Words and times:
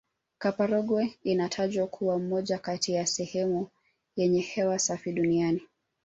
kaporogwe 0.37 1.15
inatajwa 1.23 1.87
kuwa 1.87 2.19
moja 2.19 2.59
kati 2.59 2.91
ya 2.93 3.05
sehemu 3.07 3.67
yenye 4.15 4.41
hewa 4.41 4.79
safi 4.79 5.11
duniani 5.13 5.61